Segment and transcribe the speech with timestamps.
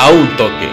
[0.00, 0.68] a un toque.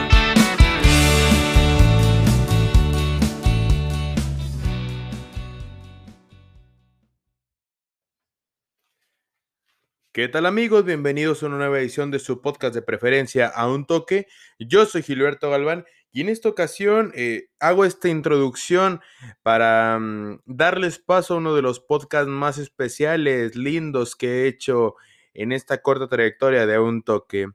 [10.14, 10.86] ¿Qué tal amigos?
[10.86, 14.28] Bienvenidos a una nueva edición de su podcast de preferencia a un toque.
[14.60, 19.02] Yo soy Gilberto Galván y en esta ocasión eh, hago esta introducción
[19.42, 24.94] para mm, darles paso a uno de los podcasts más especiales, lindos que he hecho
[25.34, 27.48] en esta corta trayectoria de a un toque.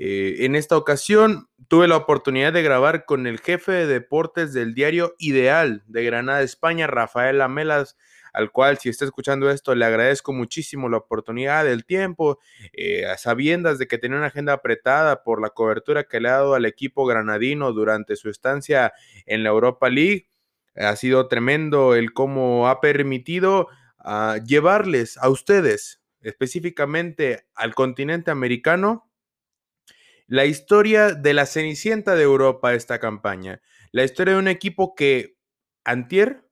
[0.00, 4.72] Eh, en esta ocasión tuve la oportunidad de grabar con el jefe de deportes del
[4.72, 7.96] diario Ideal de Granada, España, Rafael Amelas
[8.32, 12.38] al cual si está escuchando esto le agradezco muchísimo la oportunidad, el tiempo,
[12.72, 16.32] eh, a sabiendas de que tenía una agenda apretada por la cobertura que le ha
[16.34, 18.92] dado al equipo granadino durante su estancia
[19.26, 20.28] en la Europa League.
[20.76, 23.66] Ha sido tremendo el cómo ha permitido
[23.98, 29.07] ah, llevarles a ustedes, específicamente al continente americano,
[30.28, 33.62] la historia de la Cenicienta de Europa esta campaña.
[33.92, 35.38] La historia de un equipo que
[35.84, 36.46] antier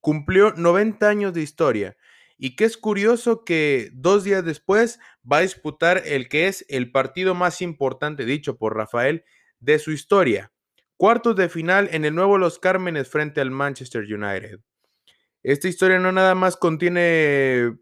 [0.00, 1.96] cumplió 90 años de historia
[2.36, 6.92] y que es curioso que dos días después va a disputar el que es el
[6.92, 9.24] partido más importante, dicho por Rafael,
[9.60, 10.52] de su historia.
[10.98, 14.60] Cuartos de final en el nuevo Los Cármenes frente al Manchester United.
[15.42, 17.78] Esta historia no nada más contiene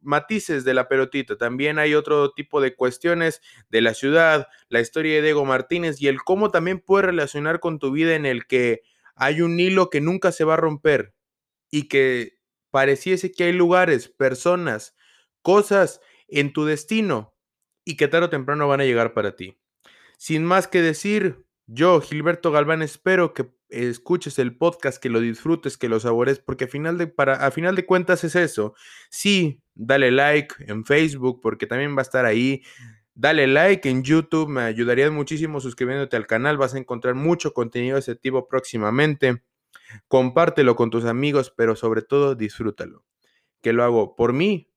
[0.00, 5.16] matices de la pelotita, también hay otro tipo de cuestiones de la ciudad, la historia
[5.16, 8.82] de Diego Martínez y el cómo también puede relacionar con tu vida en el que
[9.14, 11.14] hay un hilo que nunca se va a romper,
[11.70, 12.38] y que
[12.70, 14.94] pareciese que hay lugares, personas,
[15.42, 17.34] cosas en tu destino
[17.84, 19.58] y que tarde o temprano van a llegar para ti.
[20.18, 25.76] Sin más que decir, yo, Gilberto Galván, espero que escuches el podcast, que lo disfrutes,
[25.78, 28.74] que lo sabores, porque a final de, para, a final de cuentas es eso.
[29.10, 32.62] Sí, dale like en Facebook, porque también va a estar ahí.
[33.14, 37.96] Dale like en YouTube, me ayudaría muchísimo suscribiéndote al canal, vas a encontrar mucho contenido
[37.96, 39.42] de ese tipo próximamente.
[40.08, 43.04] Compártelo con tus amigos, pero sobre todo disfrútalo.
[43.60, 44.70] Que lo hago por mí,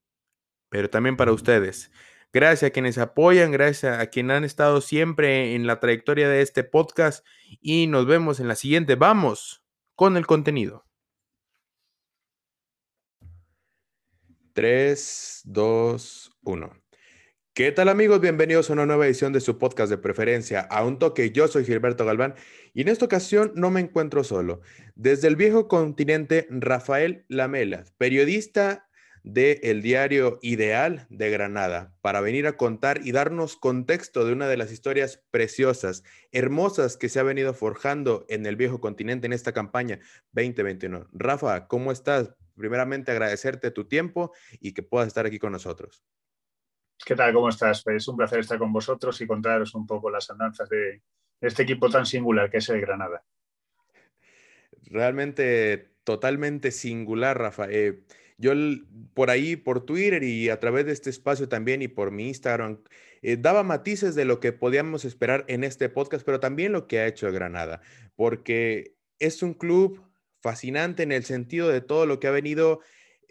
[0.70, 1.92] pero también para ustedes.
[2.34, 6.64] Gracias a quienes apoyan, gracias a quienes han estado siempre en la trayectoria de este
[6.64, 7.24] podcast
[7.62, 8.96] y nos vemos en la siguiente.
[8.96, 9.64] Vamos
[9.96, 10.86] con el contenido.
[14.54, 16.84] 3, 2, 1.
[17.56, 18.20] ¿Qué tal amigos?
[18.20, 21.32] Bienvenidos a una nueva edición de su podcast de preferencia, a un toque.
[21.32, 22.36] Yo soy Gilberto Galván
[22.74, 24.62] y en esta ocasión no me encuentro solo.
[24.96, 28.88] Desde el viejo continente, Rafael Lamela, periodista
[29.24, 34.48] de el diario Ideal de Granada, para venir a contar y darnos contexto de una
[34.48, 39.34] de las historias preciosas, hermosas que se ha venido forjando en el viejo continente en
[39.34, 40.00] esta campaña
[40.34, 41.08] 2021.
[41.14, 42.36] Rafa, ¿cómo estás?
[42.56, 46.04] Primeramente agradecerte tu tiempo y que puedas estar aquí con nosotros.
[47.06, 47.34] ¿Qué tal?
[47.34, 47.84] ¿Cómo estás?
[47.88, 51.02] Es un placer estar con vosotros y contaros un poco las andanzas de,
[51.42, 53.24] este equipo tan singular que es el Granada.
[54.84, 57.68] Realmente totalmente singular, Rafa.
[57.70, 58.04] Eh,
[58.44, 58.52] yo
[59.14, 62.80] por ahí, por Twitter y a través de este espacio también y por mi Instagram,
[63.22, 67.00] eh, daba matices de lo que podíamos esperar en este podcast, pero también lo que
[67.00, 67.82] ha hecho Granada,
[68.16, 70.04] porque es un club
[70.42, 72.82] fascinante en el sentido de todo lo que ha venido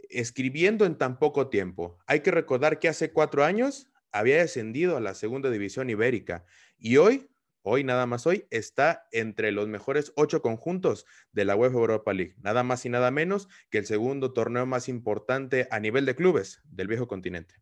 [0.08, 1.98] escribiendo en tan poco tiempo.
[2.06, 6.46] Hay que recordar que hace cuatro años había descendido a la segunda división ibérica
[6.78, 7.28] y hoy,
[7.62, 12.34] hoy nada más hoy, está entre los mejores ocho conjuntos de la UEFA Europa League.
[12.38, 16.60] Nada más y nada menos que el segundo torneo más importante a nivel de clubes
[16.64, 17.56] del viejo continente.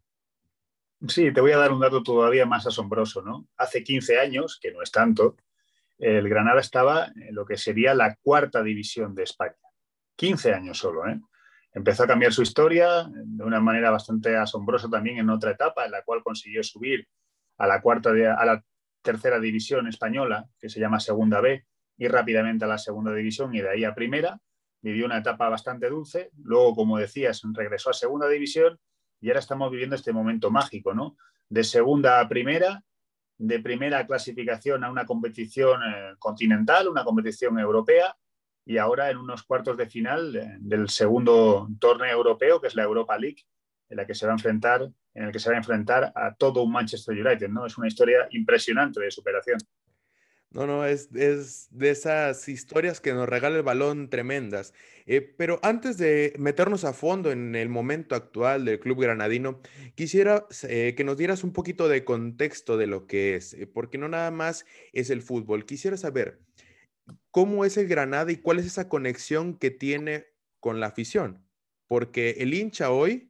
[1.08, 3.48] Sí, te voy a dar un dato todavía más asombroso, ¿no?
[3.56, 5.36] Hace 15 años, que no es tanto,
[5.98, 9.56] el Granada estaba en lo que sería la cuarta división de España.
[10.16, 11.18] 15 años solo, ¿eh?
[11.72, 15.92] empezó a cambiar su historia de una manera bastante asombrosa también en otra etapa, en
[15.92, 17.06] la cual consiguió subir
[17.58, 18.64] a la cuarta a la
[19.02, 21.64] tercera división española, que se llama Segunda B,
[21.96, 24.40] y rápidamente a la segunda división y de ahí a primera.
[24.82, 26.30] Vivió una etapa bastante dulce.
[26.42, 28.78] Luego, como decías, regresó a segunda división
[29.20, 31.16] y ahora estamos viviendo este momento mágico, ¿no?
[31.50, 32.82] De segunda a primera,
[33.36, 38.16] de primera clasificación a una competición eh, continental, una competición europea,
[38.64, 43.18] y ahora en unos cuartos de final del segundo torneo europeo, que es la Europa
[43.18, 43.42] League,
[43.88, 46.34] en la que se va a enfrentar, en el que se va a enfrentar a
[46.34, 47.66] todo un Manchester United, ¿no?
[47.66, 49.58] Es una historia impresionante de superación.
[50.52, 54.74] No, no, es, de esas historias que nos regala el balón tremendas.
[55.06, 59.60] Eh, pero antes de meternos a fondo en el momento actual del club granadino,
[59.94, 63.96] quisiera eh, que nos dieras un poquito de contexto de lo que es, eh, porque
[63.96, 65.66] no nada más es el fútbol.
[65.66, 66.40] Quisiera saber,
[67.30, 70.26] ¿Cómo es el Granada y cuál es esa conexión que tiene
[70.58, 71.44] con la afición?
[71.86, 73.29] Porque el hincha hoy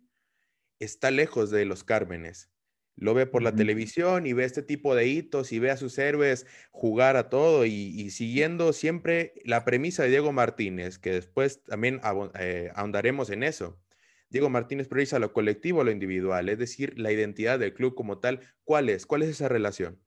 [0.81, 2.51] está lejos de los Cármenes.
[2.97, 5.97] lo ve por la televisión y ve este tipo de hitos y ve a sus
[5.99, 12.01] héroes jugar a todo y, siguiendo siempre la premisa de Diego Martínez, que después también
[12.39, 13.81] eh, ahondaremos en eso.
[14.29, 18.19] Diego Martínez prioriza lo colectivo o lo individual, es decir, la identidad del club como
[18.19, 18.41] tal.
[18.65, 19.07] ¿Cuál es?
[19.07, 19.99] ¿Cuál es esa relación?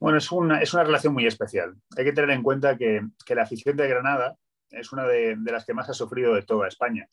[0.00, 1.74] Bueno, es una, es una relación muy especial.
[1.96, 4.36] Hay que tener en cuenta que, la afición de Granada
[4.70, 7.08] es una de, las que más ha sufrido de toda España.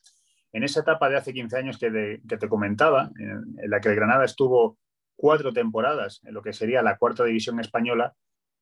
[0.54, 4.24] En esa etapa de hace 15 años que, te comentaba, en, la que el Granada
[4.24, 4.78] estuvo
[5.16, 8.14] cuatro temporadas en lo que sería la cuarta división española,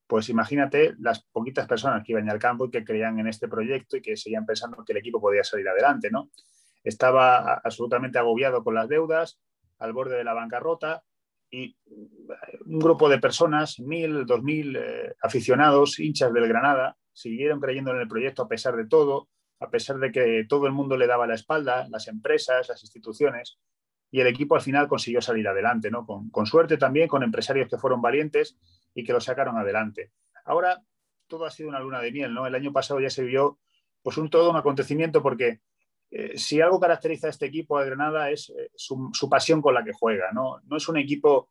[0.07, 3.99] pues imagínate las poquitas personas que iban al campo y que creían en este proyecto
[3.99, 6.31] y que seguían pensando que el equipo podía salir adelante, ¿no?
[6.83, 9.39] Estaba absolutamente agobiado con las deudas,
[9.79, 11.05] al borde de la bancarrota,
[11.51, 11.77] y
[12.65, 18.01] un grupo de personas, mil, dos mil eh, aficionados, hinchas del Granada, siguieron creyendo en
[18.01, 19.29] el proyecto a pesar de todo,
[19.63, 23.59] a pesar de que todo el mundo le daba la espalda, las empresas, las instituciones,
[24.11, 26.05] y el equipo al final consiguió salir adelante, ¿no?
[26.07, 28.59] Con, suerte también, con empresarios que fueron valientes
[28.95, 30.13] y que lo sacaron adelante.
[30.45, 30.83] Ahora
[31.27, 32.47] todo ha sido una luna de miel, ¿no?
[32.47, 33.59] El año pasado ya se vio
[34.03, 35.61] pues un todo un acontecimiento porque
[36.11, 39.83] eh, si algo caracteriza a este equipo de Granada es eh, su, pasión con la
[39.83, 40.31] que juega.
[40.33, 41.49] No, no es un equipo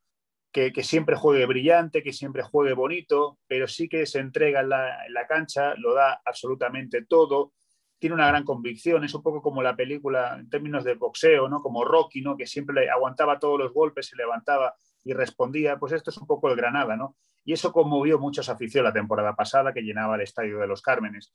[0.51, 5.27] que, siempre juegue brillante, que siempre juegue bonito, pero sí que se entrega en la,
[5.27, 7.53] cancha, lo da absolutamente todo,
[8.01, 11.61] tiene una gran convicción, es un poco como la película en términos de boxeo, ¿no?
[11.61, 12.35] como Rocky, ¿no?
[12.35, 16.49] que siempre aguantaba todos los golpes, se levantaba y respondía, pues esto es un poco
[16.49, 17.15] el Granada, ¿no?
[17.45, 21.31] Y eso conmovió muchos afición la temporada pasada que llenaba el estadio de los Cármenes.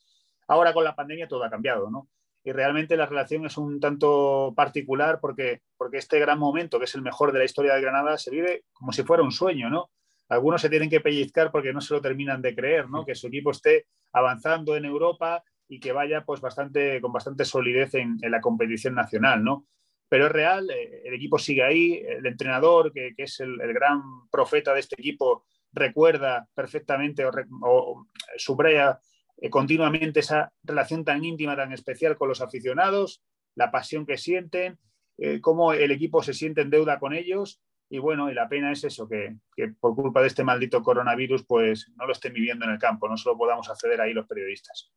[0.48, 2.08] Ahora con la pandemia todo ha cambiado, ¿no?
[2.42, 6.94] y realmente la relación es un tanto particular porque, porque este gran momento, que es
[6.94, 9.90] el mejor de la historia de Granada, se vive como si fuera un sueño, ¿no?
[10.28, 13.04] Algunos se tienen que pellizcar porque no se lo terminan de creer, ¿no?
[13.04, 17.94] Que su equipo esté avanzando en Europa y que vaya pues bastante, con bastante solidez
[17.94, 19.66] en, la competición nacional, ¿no?
[20.08, 24.72] Pero es real, eh, el equipo sigue ahí, el entrenador, que, es el, gran profeta
[24.72, 27.30] de este equipo, recuerda perfectamente o,
[27.62, 29.00] o subraya
[29.38, 33.22] eh, continuamente esa relación tan íntima, tan especial con los aficionados,
[33.54, 34.78] la pasión que sienten,
[35.18, 37.60] eh, cómo el equipo se siente en deuda con ellos.
[37.88, 39.36] Y bueno, y la pena es eso, que,
[39.78, 43.16] por culpa de este maldito coronavirus, pues no lo estén viviendo en el campo, no
[43.16, 44.90] solo podamos acceder ahí los periodistas.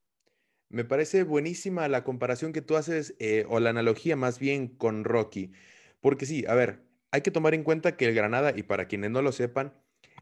[0.69, 5.03] Me parece buenísima la comparación que tú haces, eh, o la analogía más bien con
[5.03, 5.51] Rocky,
[5.99, 9.09] porque sí, a ver, hay que tomar en cuenta que el Granada, y para quienes
[9.11, 9.73] no lo sepan,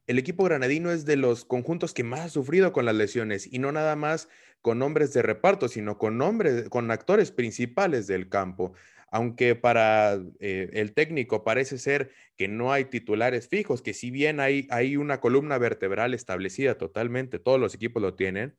[0.07, 3.59] el equipo granadino es de los conjuntos que más ha sufrido con las lesiones y
[3.59, 4.29] no nada más
[4.61, 8.73] con nombres de reparto, sino con nombres, con actores principales del campo.
[9.11, 14.39] Aunque para eh, el técnico parece ser que no hay titulares fijos, que si bien
[14.39, 18.55] hay, hay una columna vertebral establecida totalmente, todos los equipos lo tienen,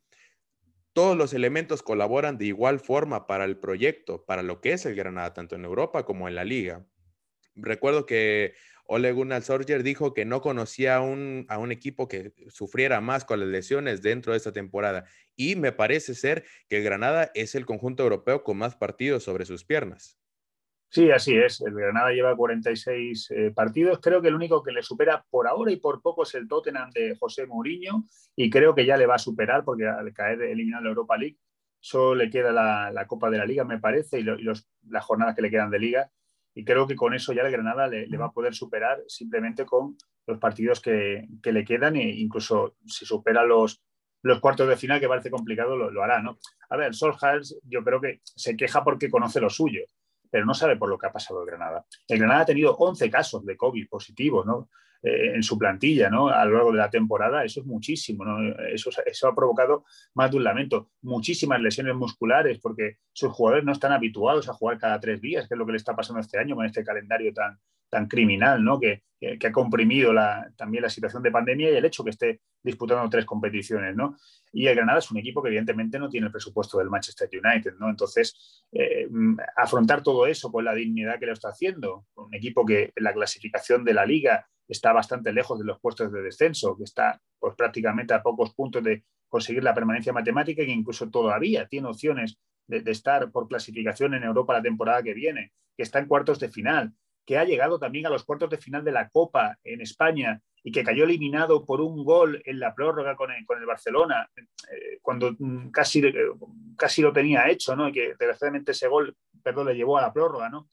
[0.98, 4.96] todos los elementos colaboran de igual forma para el proyecto, para lo que es el
[4.96, 6.88] Granada, tanto en Europa como en la liga.
[7.54, 8.54] Recuerdo que
[8.84, 9.44] Ole Gunnar
[9.84, 14.02] dijo que no conocía a un, a un equipo que sufriera más con las lesiones
[14.02, 15.04] dentro de esta temporada.
[15.36, 19.44] Y me parece ser que el Granada es el conjunto europeo con más partidos sobre
[19.44, 20.18] sus piernas.
[20.90, 21.60] Sí, así es.
[21.60, 24.00] El Granada lleva 46 eh, partidos.
[24.00, 26.90] Creo que el único que le supera por ahora y por poco es el Tottenham
[26.90, 28.04] de José Mourinho.
[28.34, 31.38] Y creo que ya le va a superar porque al caer eliminado la Europa League
[31.80, 35.50] solo le queda la, Copa de la Liga, me parece, y, las jornadas que le
[35.50, 36.10] quedan de Liga
[36.58, 39.96] y creo que con eso ya el Granada le, va a poder superar simplemente con
[40.26, 43.80] los partidos que, le quedan e incluso si supera los,
[44.22, 46.36] los cuartos de final, que parece complicado, lo, hará, ¿no?
[46.68, 49.82] A ver, Solskjaer yo creo que se queja porque conoce lo suyo,
[50.30, 51.84] pero no sabe por lo que ha pasado el Granada.
[52.06, 54.68] El Granada ha tenido 11 casos de COVID positivos, ¿no?
[55.00, 56.26] Eh, en su plantilla ¿no?
[56.26, 58.24] a lo largo de la temporada, eso es muchísimo.
[58.24, 58.52] ¿no?
[58.66, 60.90] Eso, eso ha provocado más de un lamento.
[61.02, 65.54] Muchísimas lesiones musculares porque sus jugadores no están habituados a jugar cada tres días, que
[65.54, 68.80] es lo que le está pasando este año con este calendario tan, tan criminal, ¿no?
[68.80, 72.40] que, que, ha comprimido la, también la situación de pandemia y el hecho que esté
[72.60, 73.94] disputando tres competiciones.
[73.94, 74.16] ¿no?
[74.52, 77.74] Y el Granada es un equipo que evidentemente no tiene el presupuesto del Manchester United.
[77.78, 77.88] ¿no?
[77.88, 79.08] Entonces, eh,
[79.56, 83.84] afrontar todo eso con la dignidad que lo está haciendo, un equipo que la clasificación
[83.84, 88.14] de la liga está bastante lejos de los puestos de descenso, que está pues, prácticamente
[88.14, 92.82] a pocos puntos de conseguir la permanencia matemática y que incluso todavía tiene opciones de,
[92.90, 96.92] estar por clasificación en Europa la temporada que viene, que está en cuartos de final,
[97.24, 100.72] que ha llegado también a los cuartos de final de la Copa en España y
[100.72, 104.98] que cayó eliminado por un gol en la prórroga con el, con el Barcelona, eh,
[105.02, 106.14] cuando mm, casi, eh,
[106.76, 107.88] casi lo tenía hecho, ¿no?
[107.88, 110.48] y que desgraciadamente ese gol perdón, le llevó a la prórroga.
[110.48, 110.68] ¿no?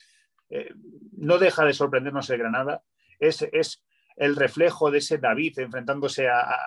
[0.50, 0.74] Eh,
[1.18, 2.82] no deja de sorprendernos el Granada
[3.20, 3.84] es,
[4.18, 6.58] el reflejo de ese David enfrentándose a,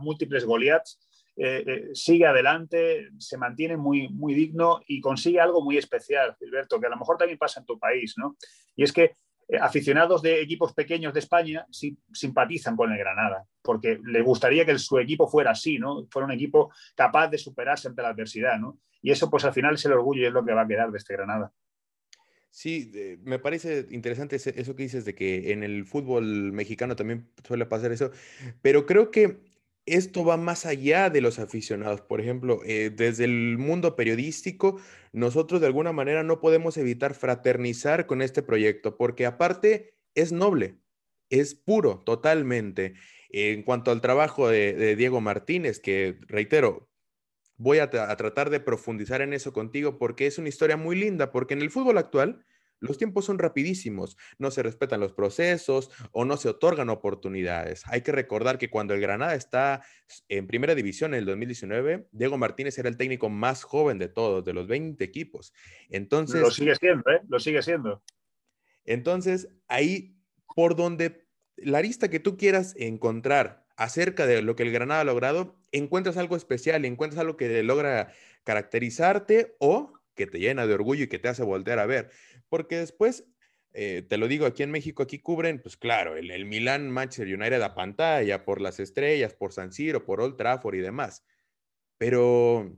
[0.00, 1.00] múltiples Goliaths.
[1.36, 6.80] Eh, eh, sigue adelante, se mantiene muy, muy digno y consigue algo muy especial, Gilberto,
[6.80, 8.36] que a lo mejor también pasa en tu país, ¿no?
[8.74, 9.14] Y es que
[9.50, 11.66] eh, aficionados de equipos pequeños de España
[12.12, 16.06] simpatizan con el Granada, porque les gustaría que su equipo fuera así, ¿no?
[16.10, 18.78] Fuera un equipo capaz de superarse ante la adversidad, ¿no?
[19.00, 20.90] Y eso, pues al final es el orgullo y es lo que va a quedar
[20.90, 21.50] de este Granada.
[22.50, 22.90] Sí,
[23.22, 27.92] me parece interesante eso que dices de que en el fútbol mexicano también suele pasar
[27.92, 28.10] eso,
[28.62, 29.38] pero creo que
[29.86, 32.00] esto va más allá de los aficionados.
[32.02, 34.80] Por ejemplo, eh, desde el mundo periodístico,
[35.12, 40.78] nosotros de alguna manera no podemos evitar fraternizar con este proyecto, porque aparte es noble,
[41.30, 42.94] es puro totalmente.
[43.30, 46.87] En cuanto al trabajo de, Diego Martínez, que reitero,
[47.58, 51.54] voy a tratar de profundizar en eso contigo porque es una historia muy linda, porque
[51.54, 52.44] en el fútbol actual
[52.80, 57.82] los tiempos son rapidísimos, no se respetan los procesos o no se otorgan oportunidades.
[57.88, 59.82] Hay que recordar que cuando el Granada está
[60.28, 64.44] en primera división en el 2019, Diego Martínez era el técnico más joven de todos,
[64.44, 65.52] de los 20 equipos.
[65.90, 66.40] Entonces...
[66.40, 67.20] Lo sigue siendo, ¿eh?
[67.28, 68.02] Lo sigue siendo.
[68.84, 70.16] Entonces, ahí
[70.54, 75.04] por donde la lista que tú quieras encontrar acerca de lo que el Granada ha
[75.04, 78.12] logrado, encuentras algo especial, encuentras algo que logra
[78.44, 82.10] caracterizarte o que te llena de orgullo y que te hace voltear a ver.
[82.48, 83.24] Porque después,
[83.72, 87.34] eh, te lo digo, aquí en México, aquí cubren, pues claro, el, el Milan Manchester
[87.34, 91.24] United a pantalla, por las estrellas, por San Siro, por Old Trafford y demás.
[91.98, 92.76] Pero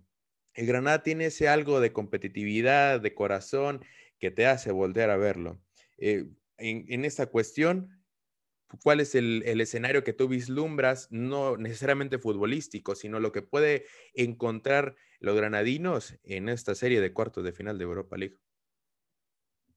[0.54, 3.84] el Granada tiene ese algo de competitividad, de corazón,
[4.18, 5.62] que te hace voltear a verlo.
[5.98, 6.26] Eh,
[6.58, 7.99] en, en, esta cuestión,
[8.82, 13.84] ¿cuál es el, escenario que tú vislumbras, no necesariamente futbolístico, sino lo que puede
[14.14, 18.36] encontrar los granadinos en esta serie de cuartos de final de Europa League?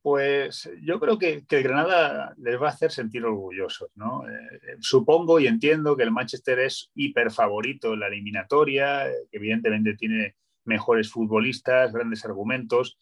[0.02, 4.28] Pues yo creo que, el Granada les va a hacer sentir orgullosos, ¿no?
[4.28, 9.96] Eh, supongo y entiendo que el Manchester es hiper favorito en la eliminatoria, que evidentemente
[9.96, 10.36] tiene
[10.66, 12.98] mejores futbolistas, grandes argumentos,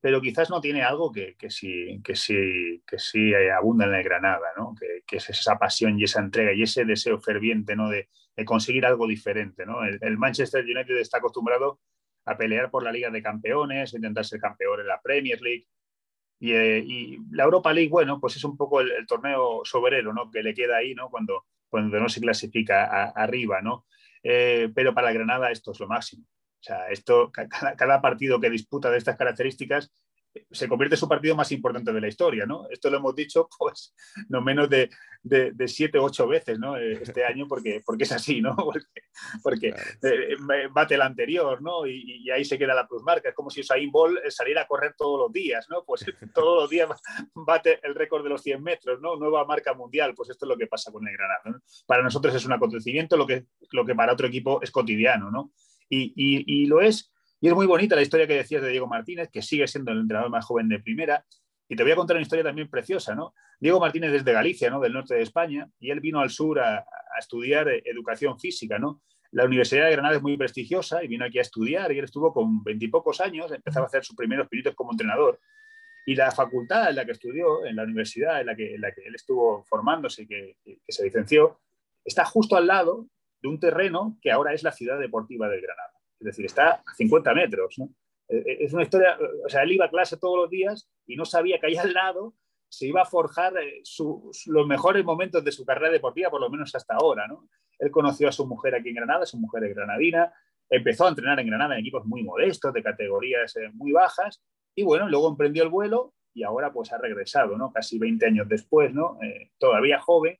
[0.00, 4.48] pero quizás no tiene algo que, sí, que, sí, que sí abunda en el Granada,
[4.56, 4.74] ¿no?
[4.78, 7.88] Que, es esa pasión y esa entrega y ese deseo ferviente ¿no?
[7.90, 8.08] de,
[8.44, 9.66] conseguir algo diferente.
[9.66, 9.84] ¿no?
[9.84, 11.80] el, Manchester United está acostumbrado
[12.24, 15.66] a pelear por la Liga de Campeones, a intentar ser campeón en la Premier League,
[16.40, 20.30] eh, y, la Europa League, bueno, pues es un poco el, torneo soberano, ¿no?
[20.30, 21.10] Que le queda ahí, ¿no?
[21.10, 23.86] Cuando, cuando no se clasifica arriba, ¿no?
[24.22, 26.24] Eh, pero para Granada esto es lo máximo.
[26.60, 29.92] O sea, esto, cada, partido que disputa de estas características
[30.50, 32.68] se convierte en su partido más importante de la historia, ¿no?
[32.70, 33.94] Esto lo hemos dicho, pues,
[34.28, 34.90] no menos de,
[35.22, 36.76] de, siete o ocho veces, ¿no?
[36.76, 38.56] Eh, este año, porque, porque es así, ¿no?
[39.42, 40.36] Porque, eh,
[40.70, 41.84] bate el anterior, ¿no?
[41.86, 43.30] Y, ahí se queda la plusmarca.
[43.30, 45.84] Es como si Usain Bolt saliera a correr todos los días, ¿no?
[45.84, 46.88] Pues todos los días
[47.34, 49.16] bate el récord de los 100 metros, ¿no?
[49.16, 50.14] Nueva marca mundial.
[50.14, 51.60] Pues esto es lo que pasa con el Granada.
[51.86, 55.50] Para nosotros es un acontecimiento, lo que, lo que para otro equipo es cotidiano, ¿no?
[55.90, 59.28] Y, y lo es y es muy bonita la historia que decías de Diego Martínez,
[59.32, 61.24] que sigue siendo el entrenador más joven de primera.
[61.68, 63.34] Y te voy a contar una historia también preciosa, ¿no?
[63.60, 64.80] Diego Martínez es de Galicia, ¿no?
[64.80, 66.84] Del norte de España, y él vino al sur a,
[67.18, 69.02] estudiar eh, educación física, ¿no?
[69.32, 72.32] La Universidad de Granada es muy prestigiosa y vino aquí a estudiar y él estuvo
[72.32, 75.38] con veintipocos años, empezaba a hacer sus primeros pinitos como entrenador.
[76.06, 79.02] Y la facultad en la que estudió, en la universidad en la que, la que
[79.02, 81.60] él estuvo formándose, que, que se licenció,
[82.04, 83.06] está justo al lado
[83.40, 85.92] de un terreno que ahora es la ciudad deportiva del Granada.
[86.20, 87.76] Es decir, está a 50 metros.
[87.78, 87.86] Eh,
[88.28, 91.24] eh, es una historia, o sea, él iba a clase todos los días y no
[91.24, 92.34] sabía que ahí al lado
[92.68, 93.82] se iba a forjar eh,
[94.46, 97.26] los mejores momentos de su carrera deportiva, por lo menos hasta ahora.
[97.26, 97.48] ¿no?
[97.78, 100.32] Él conoció a su mujer aquí en Granada, su mujer es granadina,
[100.68, 104.42] empezó a entrenar en Granada en equipos muy modestos, de categorías muy bajas,
[104.74, 107.72] y bueno, luego emprendió el vuelo y ahora pues ha regresado, ¿no?
[107.72, 109.18] Casi 20 años después, ¿no?
[109.58, 110.38] todavía joven,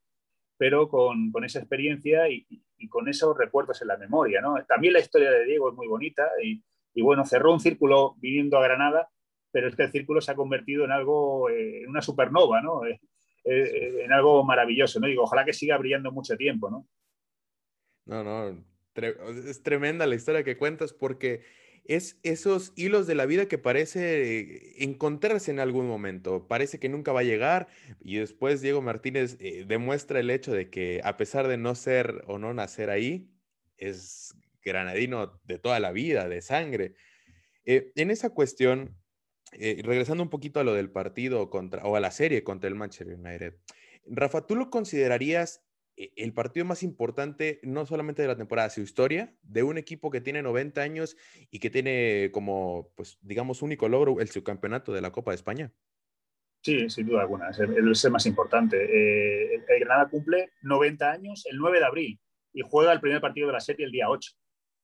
[0.58, 2.46] pero con, con esa experiencia y,
[2.76, 4.40] y, con esos recuerdos en la memoria.
[4.40, 4.56] ¿no?
[4.66, 6.62] También la historia de Diego es muy bonita y,
[6.94, 9.08] y, bueno, cerró un círculo viniendo a Granada,
[9.50, 12.84] pero es que el círculo se ha convertido en algo, eh, en una supernova, ¿no?
[12.84, 13.00] Eh,
[13.44, 15.00] eh, en algo maravilloso.
[15.00, 15.06] ¿no?
[15.06, 16.68] Digo, ojalá que siga brillando mucho tiempo.
[16.70, 16.86] ¿no?
[18.04, 21.44] No, no, es tremenda la historia que cuentas porque
[21.88, 26.46] es esos hilos de la vida que parece encontrarse en algún momento.
[26.46, 27.66] Parece que nunca va a llegar
[28.00, 32.22] y después Diego Martínez eh, demuestra el hecho de que a pesar de no ser
[32.26, 33.30] o no nacer ahí,
[33.78, 36.94] es granadino de toda la vida, de sangre.
[37.64, 38.94] Eh, en esa cuestión,
[39.52, 42.74] eh, regresando un poquito a lo del partido contra, o a la serie contra el
[42.74, 43.54] Manchester United,
[44.04, 45.62] Rafa, ¿tú lo considerarías
[46.16, 50.20] el partido más importante, no solamente de la temporada, su historia, de un equipo que
[50.20, 51.16] tiene 90 años
[51.50, 55.72] y que tiene como, pues, digamos, único logro el subcampeonato de la Copa de España.
[56.62, 58.76] Sí, sin duda alguna, es el, más importante.
[58.76, 62.20] Eh, el, Granada cumple 90 años el 9 de abril
[62.52, 64.32] y juega el primer partido de la serie el día 8.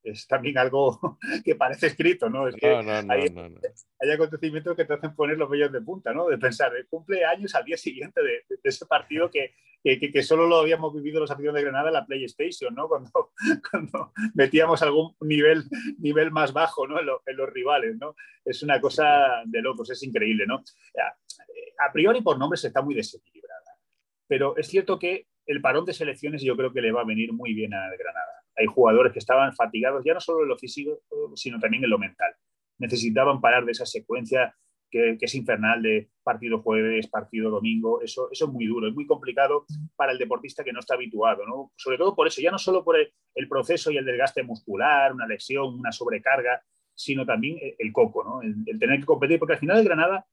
[0.05, 2.47] Es también algo que parece escrito, ¿no?
[2.47, 6.13] Es que no, no, no, hay, acontecimientos que te hacen poner los vellos de punta,
[6.13, 6.29] ¿no?
[6.29, 10.47] De pensar, eh, cumple años al día siguiente de, ese partido que, que, que, solo
[10.47, 12.87] lo habíamos vivido los aficionados de Granada en la PlayStation, ¿no?
[12.87, 13.33] Cuando,
[13.71, 15.65] cuando metíamos algún nivel,
[15.99, 17.01] nivel más bajo, ¿no?
[17.01, 18.15] En, en, los rivales, ¿no?
[18.45, 20.63] Es una cosa de locos, es increíble, ¿no?
[21.79, 23.79] A priori por nombres está muy desequilibrada,
[24.29, 27.33] pero es cierto que el parón de selecciones yo creo que le va a venir
[27.33, 31.01] muy bien a Granada hay jugadores que estaban fatigados ya no solo en lo físico,
[31.35, 32.33] sino también en lo mental.
[32.79, 34.55] Necesitaban parar de esa secuencia
[34.91, 38.01] que, es infernal de partido jueves, partido domingo.
[38.01, 41.43] Eso, eso es muy duro, es muy complicado para el deportista que no está habituado.
[41.77, 45.27] Sobre todo por eso, ya no solo por el, proceso y el desgaste muscular, una
[45.27, 46.63] lesión, una sobrecarga,
[46.95, 48.43] sino también el, coco, ¿no?
[48.43, 50.27] el, el tener que competir, porque al final de Granada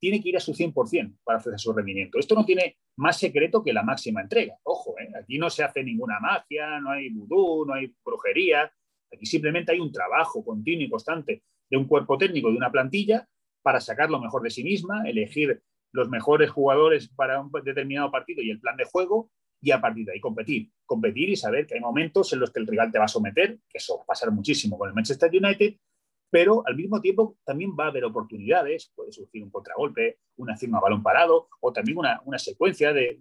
[0.00, 2.18] tiene que ir a su 100% para hacer su rendimiento.
[2.18, 4.56] Esto no tiene más secreto que la máxima entrega.
[4.62, 5.10] Ojo, ¿eh?
[5.20, 8.70] aquí no se hace ninguna magia, no hay vudú, no hay brujería.
[9.12, 13.26] Aquí simplemente hay un trabajo continuo y constante de un cuerpo técnico, de una plantilla,
[13.62, 15.60] para sacar lo mejor de sí misma, elegir
[15.92, 20.06] los mejores jugadores para un determinado partido y el plan de juego, y a partir
[20.06, 20.70] de ahí competir.
[20.86, 23.58] Competir y saber que hay momentos en los que el rival te va a someter,
[23.68, 25.74] que eso va a pasar muchísimo con el Manchester United,
[26.30, 30.74] pero al mismo tiempo también va a haber oportunidades, puede surgir un contragolpe, una acción
[30.74, 33.20] a balón parado o también una, secuencia de,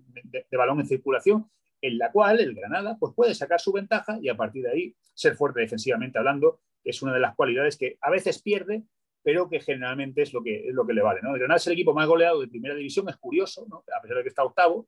[0.51, 1.49] balón en circulación
[1.81, 4.95] en la cual el Granada pues, puede sacar su ventaja y a partir de ahí
[5.13, 8.83] ser fuerte defensivamente hablando, es una de las cualidades que a veces pierde,
[9.23, 11.21] pero que generalmente es lo que, es lo que le vale.
[11.21, 11.33] ¿no?
[11.33, 14.23] El Granada es el equipo más goleado de primera división, es curioso, a pesar de
[14.23, 14.87] que está octavo,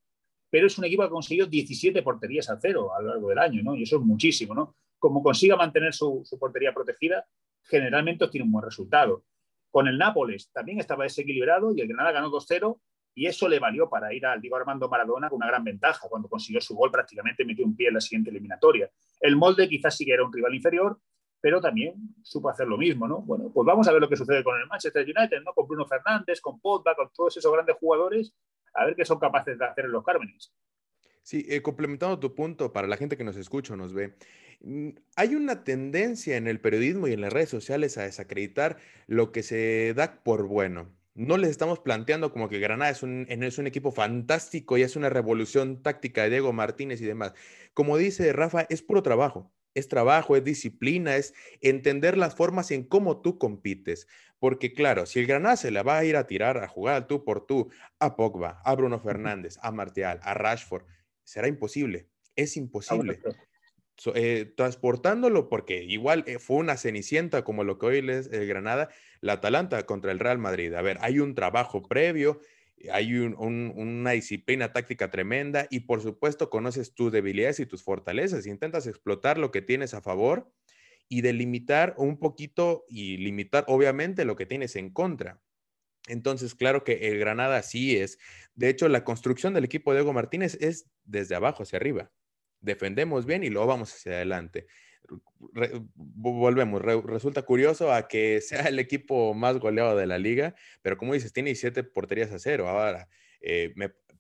[0.50, 3.38] pero es un equipo que ha conseguido 17 porterías al cero a lo largo del
[3.38, 3.76] año, ¿no?
[3.76, 4.56] y eso es muchísimo.
[4.56, 4.76] ¿no?
[5.00, 7.26] Como consiga mantener su, portería protegida,
[7.64, 9.24] generalmente obtiene un buen resultado.
[9.72, 12.80] Con el Nápoles también estaba desequilibrado y el Granada ganó 2-0
[13.16, 16.08] y eso le valió para ir al Diego Armando Maradona con una gran ventaja.
[16.10, 18.90] Cuando consiguió su gol prácticamente metió un pie en la siguiente eliminatoria.
[19.20, 21.00] El Molde quizás sí que era un rival inferior,
[21.42, 23.22] pero también supo hacer lo mismo, ¿no?
[23.22, 25.54] Bueno, pues vamos a ver lo que sucede con el Manchester United, ¿no?
[25.54, 28.36] Con Bruno Fernández, con Pogba, con todos esos grandes jugadores,
[28.74, 30.54] a ver qué son capaces de hacer en los Cármenes.
[31.24, 34.16] Sí, eh, complementando tu punto, para la gente que nos escucha o nos ve,
[35.16, 39.44] hay una tendencia en el periodismo y en las redes sociales a desacreditar lo que
[39.44, 40.94] se da por bueno.
[41.16, 44.96] No les estamos planteando como que Granada es un, es un equipo fantástico y es
[44.96, 47.34] una revolución táctica de Diego Martínez y demás.
[47.74, 49.52] Como dice Rafa, es puro trabajo.
[49.76, 54.08] Es trabajo, es disciplina, es entender las formas en cómo tú compites.
[54.40, 57.24] Porque claro, si el Granada se le va a ir a tirar, a jugar tú
[57.24, 57.70] por tú,
[58.00, 60.86] a Pogba, a Bruno Fernández, a Martial, a Rashford,
[61.24, 62.10] será imposible.
[62.36, 63.20] Es imposible.
[64.16, 68.90] Eh, transportándolo, porque igual eh, fue una cenicienta como lo que hoy es el Granada,
[69.20, 70.74] la Atalanta contra el Real Madrid.
[70.74, 72.40] A ver, hay un trabajo previo,
[72.94, 78.46] hay una disciplina táctica tremenda y por supuesto conoces tus debilidades y tus fortalezas.
[78.46, 80.50] Intentas explotar lo que tienes a favor
[81.10, 85.42] y delimitar un poquito y limitar obviamente lo que tienes en contra.
[86.08, 88.18] Entonces, claro que el Granada sí es.
[88.56, 92.12] De hecho, la construcción del equipo de Diego Martínez es desde abajo hacia arriba
[92.62, 94.68] defendemos bien y luego vamos hacia adelante.
[95.96, 101.14] volvemos, resulta curioso a que sea el equipo más goleado de la liga, pero como
[101.14, 102.68] dices, tiene 17 porterías a cero.
[102.68, 103.10] Ahora,
[103.42, 103.74] eh,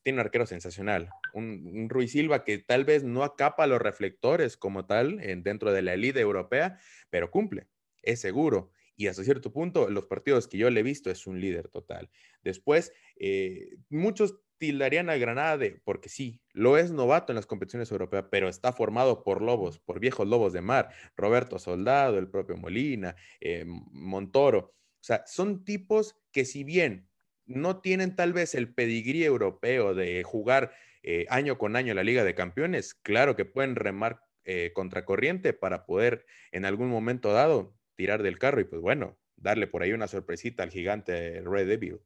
[0.04, 4.86] tiene un arquero sensacional, un, Ruiz Silva que tal vez no acapa los reflectores como
[4.86, 7.68] tal en, dentro de la elite europea, pero cumple,
[8.02, 8.72] es seguro.
[8.96, 12.10] Y hasta cierto punto, los partidos que yo le he visto es un líder total.
[12.44, 17.92] Después, eh, muchos tildarían a Granada de, porque sí, lo es novato en las competiciones
[17.92, 22.58] europeas, pero está formado por lobos, por viejos lobos de mar, Roberto Soldado, el propio
[22.58, 24.76] Molina, eh, Montoro.
[25.02, 27.10] O sea, son tipos que si bien
[27.46, 32.24] no tienen tal vez el pedigrí europeo de jugar eh, año con año la Liga
[32.24, 38.24] de Campeones, claro que pueden remar eh, contracorriente para poder en algún momento dado tirar
[38.24, 42.02] del carro y pues bueno, darle por ahí una sorpresita al gigante Red Devil.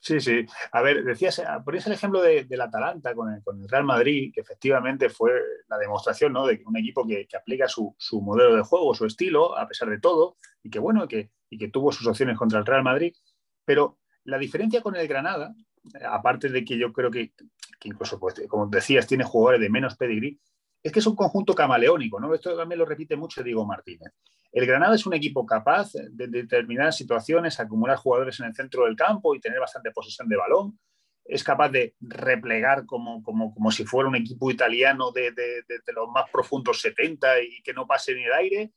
[0.00, 0.46] Sí, sí.
[0.72, 4.40] A ver, decías, ah, ponías el ejemplo de, del Atalanta con el, Real Madrid, que
[4.40, 5.32] efectivamente fue
[5.68, 6.46] la demostración ¿no?
[6.46, 10.36] de un equipo que, aplica su, modelo de juego, su estilo, a pesar de todo,
[10.62, 13.12] y que bueno, que, y que tuvo sus opciones contra el Real Madrid.
[13.64, 15.54] Pero la diferencia con el Granada,
[16.08, 17.32] aparte de que yo creo que,
[17.80, 20.40] que incluso, pues, como decías, tiene jugadores de menos pedigrí,
[20.82, 22.32] es que es un conjunto camaleónico, ¿no?
[22.34, 24.12] Esto también lo repite mucho Diego Martínez.
[24.52, 28.96] El Granada es un equipo capaz de, determinadas situaciones, acumular jugadores en el centro del
[28.96, 30.78] campo y tener bastante posesión de balón.
[31.24, 36.08] Es capaz de replegar como, como, como si fuera un equipo italiano de, de, los
[36.08, 38.72] más profundos 70 y que no pase ni el aire.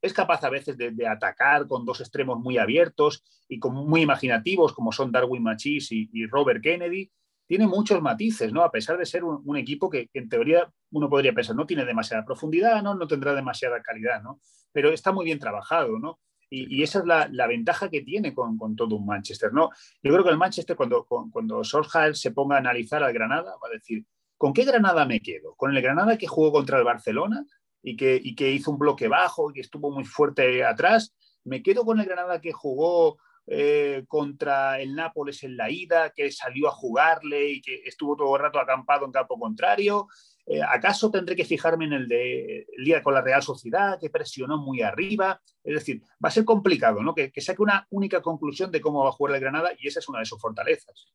[0.00, 4.72] Es capaz a veces de, atacar con dos extremos muy abiertos y con, muy imaginativos,
[4.72, 7.12] como son Darwin Machis y, Robert Kennedy.
[7.52, 8.64] Tiene muchos matices, ¿no?
[8.64, 12.24] A pesar de ser un, equipo que, en teoría uno podría pensar, no tiene demasiada
[12.24, 14.40] profundidad, no, no tendrá demasiada calidad, ¿no?
[14.72, 16.18] Pero está muy bien trabajado, ¿no?
[16.48, 19.68] Y, esa es la, ventaja que tiene con, todo un Manchester, ¿no?
[20.02, 23.68] Yo creo que el Manchester, cuando, cuando Solskjaer se ponga a analizar al Granada, va
[23.68, 24.06] a decir,
[24.38, 25.54] ¿con qué Granada me quedo?
[25.54, 27.44] ¿Con el Granada que jugó contra el Barcelona
[27.82, 31.14] y que, y que hizo un bloque bajo y que estuvo muy fuerte atrás?
[31.44, 36.30] ¿Me quedo con el Granada que jugó eh, contra el Nápoles en la ida, que
[36.30, 40.08] salió a jugarle y que estuvo todo el rato acampado en campo contrario.
[40.46, 44.10] Eh, ¿Acaso tendré que fijarme en el de el día con la Real Sociedad, que
[44.10, 45.40] presionó muy arriba?
[45.62, 47.14] Es decir, va a ser complicado, ¿no?
[47.14, 50.08] Que, saque una única conclusión de cómo va a jugar el Granada y esa es
[50.08, 51.12] una de sus fortalezas.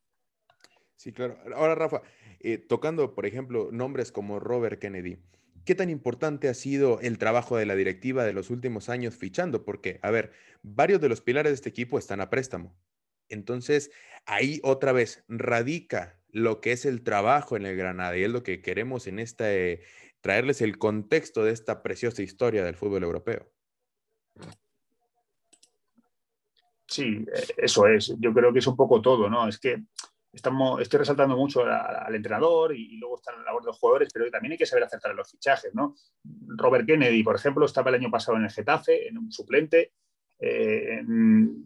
[0.96, 1.38] Sí, claro.
[1.56, 2.02] Ahora, Rafa,
[2.40, 5.20] eh, tocando, por ejemplo, nombres como Robert Kennedy,
[5.68, 9.66] ¿Qué tan importante ha sido el trabajo de la directiva de los últimos años fichando?
[9.66, 10.32] Porque, a ver,
[10.64, 12.74] varios de los pilares de este equipo están a préstamo.
[13.28, 13.92] Entonces,
[14.26, 18.44] ahí otra vez radica lo que es el trabajo en el Granada y es lo
[18.44, 19.82] que queremos en esta, eh,
[20.22, 23.52] traerles el contexto de esta preciosa historia del fútbol europeo.
[26.88, 28.16] Sí, e, eso es.
[28.20, 29.50] Yo creo que es un poco todo, ¿no?
[29.50, 29.84] Es que
[30.32, 34.30] estamos, estoy resaltando mucho al entrenador y, luego está la labor de los jugadores, pero
[34.30, 35.96] también hay que saber acertar los fichajes, ¿no?
[36.24, 39.94] Robert Kennedy, por ejemplo, estaba el año pasado en el Getafe, en un suplente,
[40.40, 41.02] eh,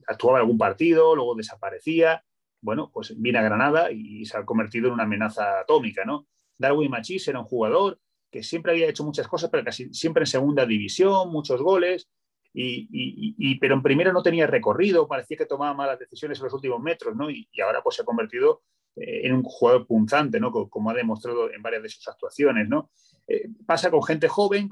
[0.08, 2.24] actuaba en algún partido, luego desaparecía.
[2.62, 6.28] Bueno, pues viene a Granada y se ha convertido en una amenaza atómica, ¿no?
[6.58, 8.00] Darwin Machís era un jugador
[8.32, 12.08] que siempre había hecho muchas cosas, pero casi siempre en segunda división, muchos goles,
[12.54, 16.82] y, pero en primera no tenía recorrido, parecía que tomaba malas decisiones en los últimos
[16.82, 17.30] metros, ¿no?
[17.30, 18.62] Y, ahora pues se ha convertido
[18.96, 20.52] eh, en un jugador punzante, ¿no?
[20.52, 22.92] Como, ha demostrado en varias de sus actuaciones, ¿no?
[23.28, 24.70] Eh, pasa con gente joven,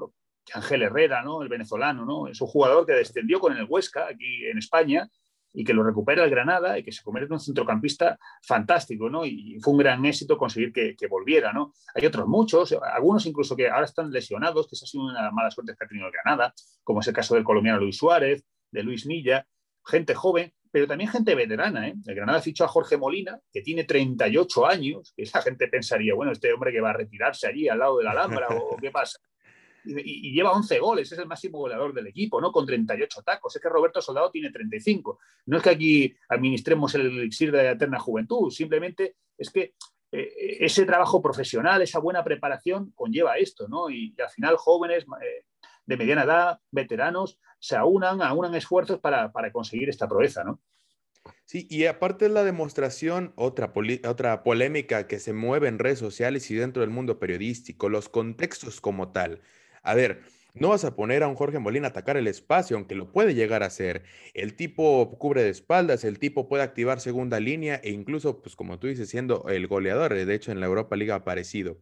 [0.52, 1.42] Ángel Herrera, ¿no?
[1.42, 2.28] El venezolano, ¿no?
[2.28, 5.08] Es un jugador que descendió con el Huesca aquí en España
[5.52, 9.24] y que lo recupera el Granada y que se convierte en un centrocampista fantástico, ¿no?
[9.24, 11.72] Y fue un gran éxito conseguir que, volviera, ¿no?
[11.94, 15.50] Hay otros muchos, algunos incluso que ahora están lesionados, que esa ha sido una mala
[15.50, 18.82] suerte que ha tenido el Granada, como es el caso del colombiano Luis Suárez, de
[18.82, 19.46] Luis Milla,
[19.84, 21.94] gente joven, pero también gente veterana, ¿eh?
[22.06, 26.30] El Granada fichó a Jorge Molina, que tiene 38 años, que esa gente pensaría, bueno,
[26.30, 29.18] este hombre que va a retirarse allí al lado de la Alhambra, o qué pasa
[29.84, 32.52] y, lleva 11 goles, es el máximo goleador del equipo, ¿no?
[32.52, 33.56] Con 38 tacos.
[33.56, 35.18] Es que Roberto Soldado tiene 35.
[35.46, 39.74] No es que aquí administremos el elixir de la eterna juventud, simplemente es que
[40.12, 43.90] eh, ese trabajo profesional, esa buena preparación conlleva esto, ¿no?
[43.90, 45.44] Y, al final jóvenes eh,
[45.86, 50.60] de mediana edad, veteranos, se aunan, aunan esfuerzos para, para conseguir esta proeza, ¿no?
[51.44, 53.72] Sí, y aparte de la demostración, otra,
[54.08, 58.80] otra polémica que se mueve en redes sociales y dentro del mundo periodístico, los contextos
[58.80, 59.42] como tal.
[59.82, 60.22] A ver,
[60.54, 63.34] no vas a poner a un Jorge Molina a atacar el espacio, aunque lo puede
[63.34, 64.02] llegar a hacer.
[64.34, 68.78] El tipo cubre de espaldas, el tipo puede activar segunda línea e incluso, pues como
[68.78, 71.78] tú dices, siendo el goleador, de hecho en la Europa Liga ha aparecido.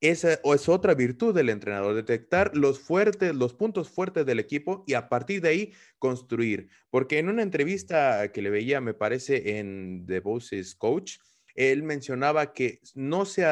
[0.00, 4.94] Esa es otra virtud del entrenador, detectar los fuertes, los puntos fuertes del equipo y
[4.94, 6.68] a partir de ahí construir.
[6.90, 11.18] Porque en una entrevista que le veía, me parece, en The Bosses Coach,
[11.54, 13.44] él mencionaba que no se,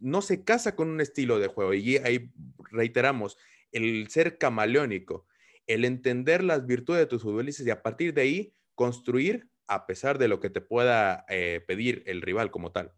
[0.00, 2.30] no se casa con un estilo de juego y ahí
[2.70, 3.36] reiteramos,
[3.72, 5.26] el ser camaleónico,
[5.66, 10.18] el entender las virtudes de tus futbolistas y a partir de ahí construir a pesar
[10.18, 12.92] de lo que te pueda eh, pedir el rival como tal.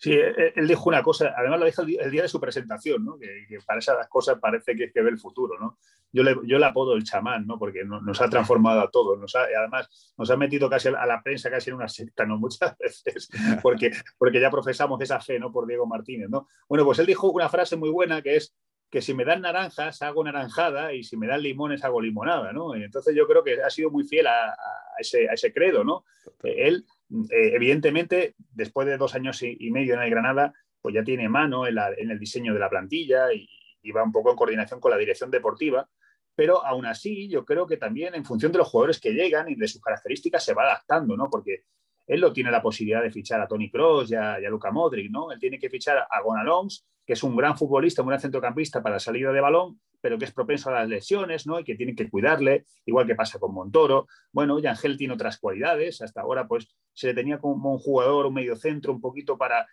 [0.00, 3.04] Sí, e, e, él dijo una cosa, además lo dijo el día de su presentación,
[3.04, 3.18] ¿no?
[3.18, 5.58] que, para esas cosas parece que es que ve el futuro.
[5.60, 5.76] ¿no?
[6.10, 7.58] Yo, le, yo le apodo el chamán, ¿no?
[7.58, 11.50] porque nos ha transformado a todos, nos además nos ha metido casi a la prensa
[11.50, 12.38] casi en una secta ¿no?
[12.38, 13.28] muchas veces,
[13.62, 15.52] porque, porque ya profesamos esa fe ¿no?
[15.52, 16.30] por Diego Martínez.
[16.30, 16.48] ¿no?
[16.66, 18.56] Bueno, pues él dijo una frase muy buena que es
[18.88, 22.54] que si me dan naranjas hago naranjada y si me dan limones hago limonada.
[22.54, 22.74] ¿no?
[22.74, 24.56] entonces yo creo que ha sido muy fiel a,
[24.98, 25.84] ese, a ese credo.
[25.84, 26.06] ¿no?
[26.42, 31.28] Él eh, evidentemente, después de dos años y, medio en el Granada, pues ya tiene
[31.28, 33.48] mano en, el diseño de la plantilla y,
[33.90, 35.88] va un poco en coordinación con la dirección deportiva,
[36.34, 39.54] pero aún así yo creo que también en función de los jugadores que llegan y
[39.54, 41.28] de sus características se va adaptando, ¿no?
[41.30, 41.64] Porque
[42.10, 45.30] él no tiene la posibilidad de fichar a Tony Cross y a, Luca Modric, ¿no?
[45.30, 48.98] Él tiene que fichar a Gonalons, que es un gran futbolista, un gran centrocampista para
[48.98, 51.60] salida de balón, pero que es propenso a las lesiones, ¿no?
[51.60, 54.08] Y que tienen que cuidarle, igual que pasa con Montoro.
[54.32, 58.34] Bueno, Yangel tiene otras cualidades, hasta ahora pues se le tenía como un jugador, un
[58.34, 59.68] medio centro, un poquito para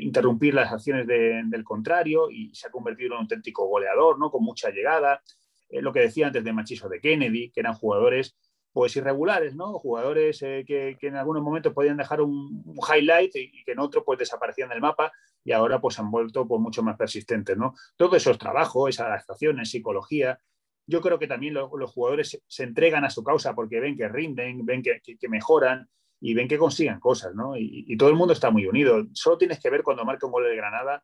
[0.00, 4.30] interrumpir las acciones del contrario y se ha convertido en un auténtico goleador, ¿no?
[4.30, 5.20] Con mucha llegada.
[5.68, 8.34] Eh, lo que decía antes de Machiso de Kennedy, que eran jugadores
[8.72, 9.78] pues irregulares, ¿no?
[9.78, 14.18] Jugadores eh, que, en algunos momentos podían dejar un, highlight y, que en otro pues
[14.18, 15.12] desaparecían del mapa
[15.44, 17.74] y ahora pues han vuelto pues mucho más persistentes, ¿no?
[17.96, 20.38] Todo eso es trabajo, es adaptación, es psicología.
[20.86, 24.64] Yo creo que también los jugadores se, entregan a su causa porque ven que rinden,
[24.64, 25.88] ven que, mejoran
[26.20, 27.56] y ven que consiguen cosas, ¿no?
[27.56, 29.06] Y, todo el mundo está muy unido.
[29.12, 31.02] Solo tienes que ver cuando marca un gol de Granada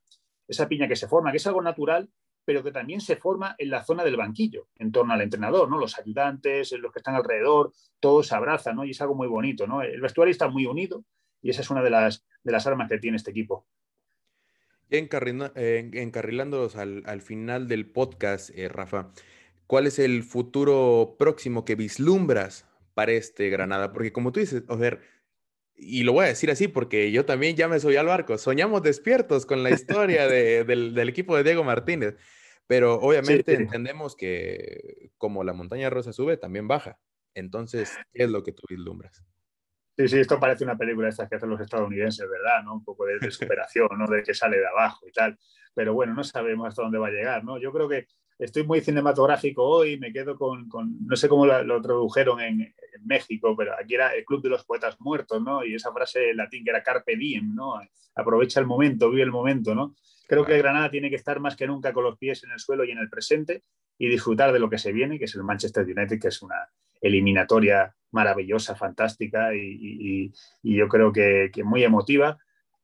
[0.49, 2.09] esa piña que se forma, que es algo natural,
[2.47, 5.79] pero que también se forma en la zona del banquillo, en torno al entrenador, ¿no?
[5.79, 8.85] Los ayudantes, los que están alrededor, todos se abrazan, ¿no?
[8.85, 9.83] Y es algo muy bonito, ¿no?
[9.83, 11.05] El vestuario está muy unido
[11.43, 13.67] y esa es una de las, de las armas que tiene este equipo.
[14.89, 19.11] encarrilándonos al, final del podcast, eh, Rafa,
[19.67, 23.93] ¿cuál es el futuro próximo que vislumbras para este Granada?
[23.93, 25.01] Porque como tú dices, a ver,
[25.79, 28.83] y lo voy a decir así porque yo también ya me subí al barco, soñamos
[28.83, 32.17] despiertos con la historia del, equipo de Diego Martínez,
[32.67, 36.99] pero obviamente entendemos que como la montaña rosa sube, también baja.
[37.35, 39.23] Entonces, ¿qué es lo que tú vislumbras?
[39.97, 42.63] Sí, sí, esto parece una película de estas que hacen los estadounidenses, ¿verdad?
[42.65, 42.75] ¿no?
[42.75, 44.07] Un poco de, de superación, ¿no?
[44.07, 45.39] De que sale de abajo y tal.
[45.75, 47.59] Pero bueno, no sabemos hasta dónde va a llegar, ¿no?
[47.59, 48.07] Yo creo que
[48.39, 50.69] estoy muy cinematográfico hoy, me quedo con,
[51.07, 54.97] no sé cómo lo, tradujeron en, México, pero aquí era el Club de los Poetas
[54.99, 55.65] Muertos, ¿no?
[55.65, 57.75] Y esa frase latín que era carpe diem, ¿no?
[58.17, 59.95] Aprovecha el momento, vive el momento, ¿no?
[60.27, 62.85] Creo que Granada tiene que estar más que nunca con los pies en el suelo
[62.85, 63.63] y en el presente
[63.97, 66.69] y disfrutar de lo que se viene, que es el Manchester United, que es una
[67.01, 72.39] eliminatoria maravillosa, fantástica y, yo creo que, que muy emotiva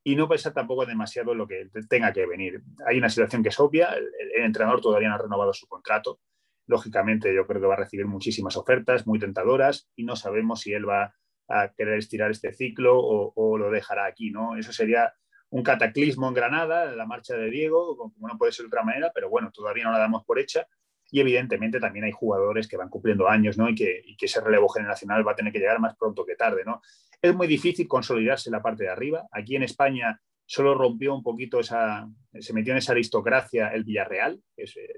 [0.04, 2.62] y no pensar tampoco demasiado en lo que tenga que venir.
[2.86, 6.20] Hay una situación que es obvia, el, entrenador todavía no ha renovado su contrato,
[6.66, 10.72] lógicamente yo creo que va a recibir muchísimas ofertas muy tentadoras y no sabemos si
[10.72, 11.14] él va
[11.48, 14.56] a querer estirar este ciclo o, lo dejará aquí, ¿no?
[14.56, 15.12] Eso sería
[15.50, 19.10] un cataclismo en Granada, la marcha de Diego, como no puede ser de otra manera,
[19.14, 20.66] pero bueno, todavía no la damos por hecha
[21.12, 23.68] y evidentemente también hay jugadores que van cumpliendo años ¿no?
[23.68, 26.62] y, que, que ese relevo generacional va a tener que llegar más pronto que tarde.
[26.64, 26.80] ¿no?
[27.20, 29.28] Es muy difícil consolidarse la parte de arriba.
[29.30, 32.08] Aquí en España solo rompió un poquito esa,
[32.40, 34.88] se metió en esa aristocracia el Villarreal, es, eh,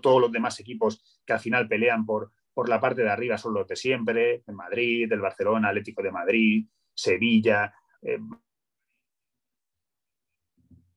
[0.00, 3.54] todos los demás equipos que al final pelean por, por la parte de arriba son
[3.54, 8.20] los de siempre, el Madrid, el Barcelona, Atlético de Madrid, Sevilla, eh,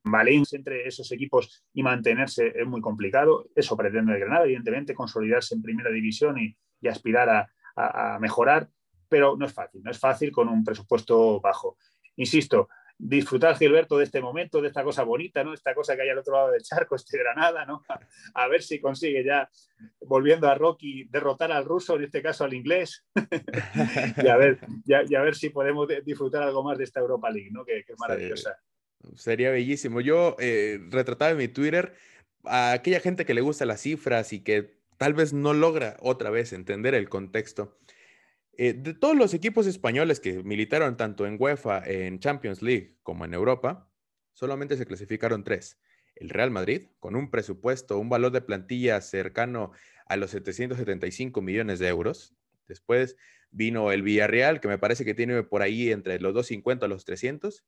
[0.03, 3.47] Valencia entre esos equipos y mantenerse es muy complicado.
[3.55, 6.55] Eso pretende el Granada, evidentemente, consolidarse en primera división y,
[6.87, 8.69] aspirar a, mejorar,
[9.07, 11.77] pero no es fácil, no es fácil con un presupuesto bajo.
[12.17, 15.53] Insisto, disfrutar, Gilberto, de este momento, de esta cosa bonita, ¿no?
[15.53, 17.83] Esta cosa que hay al otro lado del charco, este Granada, ¿no?
[18.35, 19.49] A, ver si consigue ya,
[20.01, 23.05] volviendo a Rocky, derrotar al ruso, en este caso al inglés,
[24.23, 27.63] y, a ver, a ver si podemos disfrutar algo más de esta Europa League, ¿no?
[27.63, 28.57] Que, es maravillosa.
[29.15, 30.01] Sería bellísimo.
[30.01, 31.93] Yo eh, retrataba en mi Twitter
[32.45, 36.29] a aquella gente que le gusta las cifras y que tal vez no logra otra
[36.29, 37.77] vez entender el contexto.
[38.55, 43.25] Eh, de todos los equipos españoles que militaron tanto en UEFA, en Champions League como
[43.25, 43.89] en Europa,
[44.33, 45.79] solamente se clasificaron tres.
[46.15, 49.71] El Real Madrid, con un presupuesto, un valor de plantilla cercano
[50.05, 52.35] a los 775 millones de euros.
[52.67, 53.15] Después
[53.49, 57.05] vino el Villarreal, que me parece que tiene por ahí entre los 250 a los
[57.05, 57.65] 300.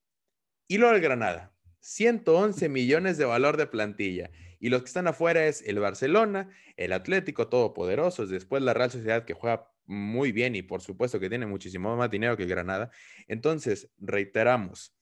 [0.68, 4.30] Y luego el Granada, 111 millones de valor de plantilla.
[4.58, 9.24] Y los que están afuera es el Barcelona, el Atlético Todopoderoso, después la Real Sociedad
[9.24, 12.90] que juega muy bien y por supuesto que tiene muchísimo más dinero que el Granada.
[13.28, 14.96] Entonces, reiteramos,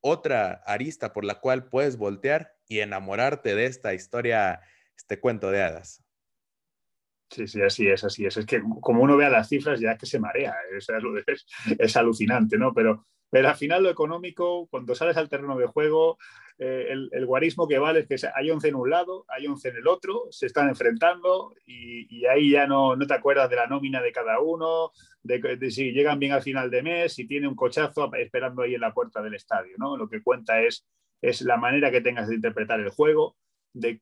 [0.00, 4.60] otra arista por la cual puedes voltear y enamorarte de esta historia,
[4.96, 6.02] este cuento de hadas.
[7.30, 8.36] Sí, sí, así es, así es.
[8.36, 10.86] Es que como uno vea las cifras ya que se marea, es,
[11.78, 12.72] es alucinante, ¿no?
[12.74, 16.18] Pero pero al final lo económico, cuando sales al terreno de juego,
[16.58, 19.76] eh, el, guarismo que vale es que hay 11 en un lado, hay 11 en
[19.76, 24.02] el otro, se están enfrentando y, ahí ya no, no, te acuerdas de la nómina
[24.02, 24.92] de cada uno,
[25.22, 28.82] de, si llegan bien al final de mes, si tiene un cochazo esperando ahí en
[28.82, 29.76] la puerta del estadio.
[29.78, 29.96] ¿no?
[29.96, 30.86] Lo que cuenta es,
[31.22, 33.38] es la manera que tengas de interpretar el juego,
[33.72, 33.98] de,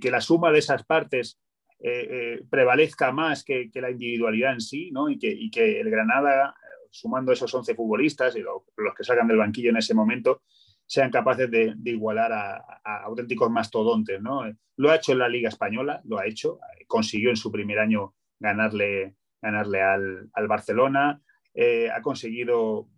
[0.00, 1.38] que la suma de esas partes
[1.78, 5.08] eh, eh, prevalezca más que, la individualidad en sí, ¿no?
[5.08, 6.56] y, que, y que el Granada
[6.98, 10.42] sumando esos 11 futbolistas y los que salgan del banquillo en ese momento,
[10.86, 14.20] sean capaces de, igualar a, auténticos mastodontes.
[14.22, 14.42] ¿no?
[14.76, 18.14] Lo ha hecho en la Liga Española, lo ha hecho, consiguió en su primer año
[18.38, 21.20] ganarle, ganarle al, Barcelona,
[21.54, 22.88] eh, ha conseguido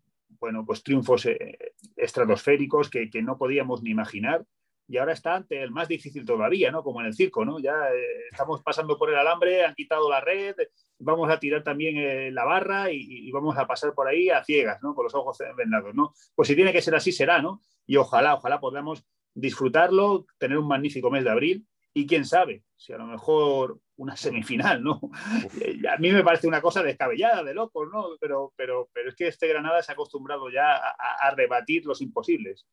[0.41, 1.59] bueno, pues triunfos eh,
[1.97, 4.45] estratosféricos que, que, no podíamos ni imaginar
[4.89, 6.83] y ahora está ante el más difícil todavía, ¿no?
[6.83, 7.61] Como en el circo, ¿no?
[7.61, 10.57] Ya eh, estamos pasando por el alambre, han quitado la red,
[10.99, 14.83] vamos a tirar también eh, la barra y, vamos a pasar por ahí a ciegas,
[14.83, 14.95] ¿no?
[14.95, 16.13] Con los ojos vendados, ¿no?
[16.35, 17.63] Pues si tiene que ser así, será, ¿no?
[17.87, 22.93] Y ojalá, ojalá podamos disfrutarlo, tener un magnífico mes de abril y quién sabe, si
[22.93, 25.01] a lo mejor una semifinal, ¿no?
[25.93, 28.17] A mí me parece una cosa descabellada, de locos, ¿no?
[28.21, 32.67] Pero, pero, pero es que este Granada se ha acostumbrado ya a rebatir los imposibles.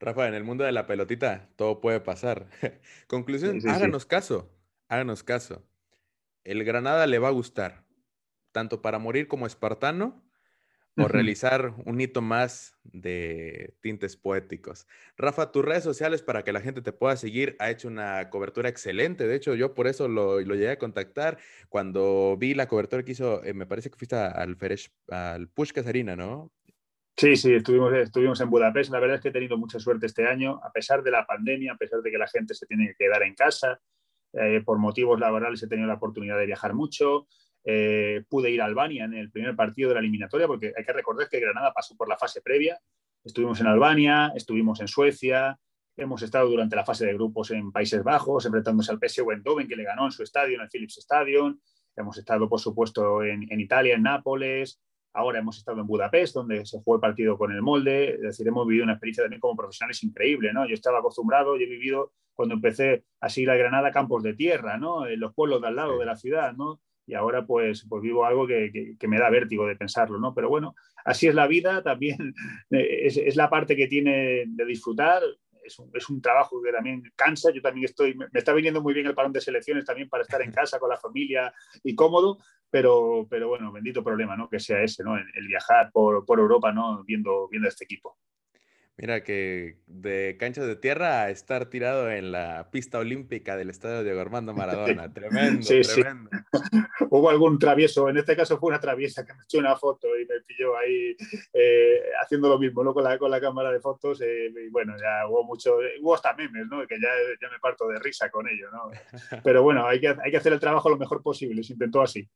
[0.00, 2.46] Rafa, en el mundo de la pelotita todo puede pasar.
[3.08, 4.50] Conclusión, háganos caso,
[4.88, 5.64] háganos caso.
[6.44, 7.84] El Granada le va a gustar,
[8.52, 10.24] tanto para morir como espartano,
[10.98, 14.86] o realizar un hito más de tintes poéticos.
[15.16, 18.68] Rafa, tus redes sociales para que la gente te pueda seguir, ha hecho una cobertura
[18.68, 19.26] excelente.
[19.26, 21.38] De hecho, yo por eso lo, lo llegué a contactar.
[21.68, 25.86] Cuando vi la cobertura que hizo, eh, me parece que fuiste al, Feresh, al Pushkas
[25.86, 26.52] Arena, ¿no?
[27.16, 28.90] Sí, sí, estuvimos, estuvimos en Budapest.
[28.90, 31.72] La verdad es que he tenido mucha suerte este año, a pesar de la pandemia,
[31.72, 33.80] a pesar de que la gente se tiene que quedar en casa.
[34.32, 37.26] Eh, por motivos laborales he tenido la oportunidad de viajar mucho.
[37.64, 40.92] Eh, pude ir a Albania en el primer partido de la eliminatoria, porque hay que
[40.92, 42.78] recordar que Granada pasó por la fase previa.
[43.24, 45.58] Estuvimos en Albania, estuvimos en Suecia,
[45.96, 49.76] hemos estado durante la fase de grupos en Países Bajos, enfrentándose al PSV Eindhoven, que
[49.76, 51.58] le ganó en su estadio, en el Philips Stadium.
[51.96, 54.80] Hemos estado, por supuesto, en, en Italia, en Nápoles.
[55.12, 58.14] Ahora hemos estado en Budapest, donde se jugó el partido con el molde.
[58.14, 60.52] Es decir, hemos vivido una experiencia también como profesionales increíble.
[60.52, 60.66] ¿no?
[60.66, 64.78] Yo estaba acostumbrado, yo he vivido cuando empecé a seguir a Granada campos de tierra,
[64.78, 65.06] ¿no?
[65.06, 66.52] en los pueblos de al lado de la ciudad.
[66.54, 66.80] ¿no?
[67.08, 70.34] y ahora pues, pues vivo algo que, me da vértigo de pensarlo, ¿no?
[70.34, 72.34] Pero bueno, así es la vida, también
[72.70, 75.22] es, la parte que tiene de disfrutar,
[75.68, 78.92] es un, es un, trabajo que también cansa, yo también estoy, me, está viniendo muy
[78.92, 81.52] bien el parón de selecciones también para estar en casa con la familia
[81.84, 82.38] y cómodo,
[82.70, 84.48] pero, pero bueno, bendito problema, ¿no?
[84.48, 85.16] Que sea ese, ¿no?
[85.16, 87.04] El, el viajar por, por, Europa, ¿no?
[87.04, 88.18] Viendo, viendo este equipo.
[89.00, 94.02] Mira que de canchas de tierra a estar tirado en la pista olímpica del estadio
[94.02, 95.12] de Armando Maradona.
[95.12, 96.30] Tremendo, tremendo.
[97.10, 100.26] Hubo algún travieso, en este caso fue una traviesa que me echó una foto y
[100.26, 101.16] me pilló ahí
[101.52, 102.92] eh, haciendo lo mismo, ¿no?
[102.92, 104.20] Con la, con la cámara de fotos.
[104.20, 106.84] Eh, y bueno, ya hubo mucho, hubo hasta memes, ¿no?
[106.86, 107.08] Que ya,
[107.40, 108.90] ya me parto de risa con ello, ¿no?
[109.44, 112.28] Pero bueno, hay que, hay que hacer el trabajo lo mejor posible, se intentó así.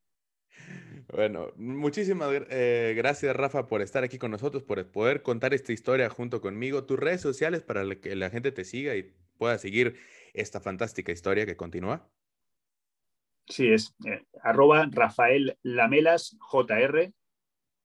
[1.12, 6.08] Bueno, muchísimas eh, gracias Rafa por estar aquí con nosotros, por poder contar esta historia
[6.08, 6.84] junto conmigo.
[6.84, 9.96] Tus redes sociales para que la gente te siga y pueda seguir
[10.32, 12.08] esta fantástica historia que continúa.
[13.46, 17.12] Sí, es eh, arroba Rafael Lamelas JR.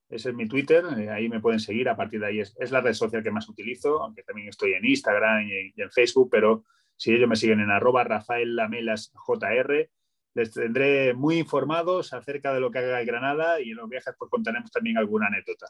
[0.08, 1.90] Ese es mi Twitter, eh, ahí me pueden seguir.
[1.90, 4.86] A partir de ahí es, la red social que más utilizo, aunque también estoy en
[4.86, 6.64] Instagram y, y en Facebook, pero
[6.96, 9.90] si ellos me siguen en arroba Rafael Lamelas JR
[10.38, 14.14] les tendré muy informados acerca de lo que haga el Granada y en los viajes
[14.16, 15.66] pues contaremos también alguna anécdota.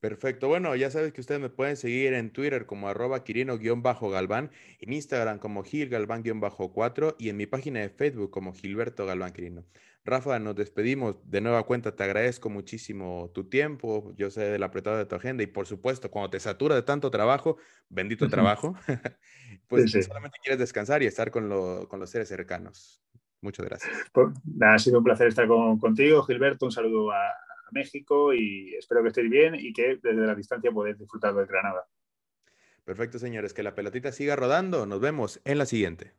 [0.00, 0.48] Perfecto.
[0.48, 5.38] Bueno, ya sabes que ustedes me pueden seguir en Twitter como arroba quirino-galván, en Instagram
[5.38, 9.64] como gilgalván-4 y en mi página de Facebook como Gilberto Galván Quirino.
[10.04, 11.16] Rafa, nos despedimos.
[11.24, 14.12] De nueva cuenta, te agradezco muchísimo tu tiempo.
[14.16, 17.10] Yo sé del apretado de tu agenda y por supuesto, cuando te satura de tanto
[17.10, 17.56] trabajo,
[17.88, 18.76] bendito trabajo,
[19.66, 23.02] pues solamente quieres descansar y estar con, con los seres cercanos.
[23.40, 23.92] Muchas gracias.
[24.12, 24.28] Pues,
[24.60, 26.66] ha sido un placer estar contigo, Gilberto.
[26.66, 27.18] Un saludo a,
[27.72, 31.84] México y espero que estéis bien y que desde la distancia podáis disfrutar de Granada.
[32.84, 33.52] Perfecto, señores.
[33.52, 34.86] Que la pelotita siga rodando.
[34.86, 36.12] Nos vemos en la siguiente.